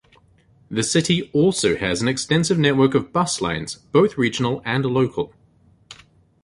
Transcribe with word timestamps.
The 0.71 0.81
city 0.81 1.29
also 1.31 1.75
has 1.77 2.01
an 2.01 2.07
extensive 2.07 2.57
network 2.57 2.95
of 2.95 3.13
buslines, 3.13 3.77
both 3.91 4.17
regional 4.17 4.63
and 4.65 4.83
local. 4.83 5.31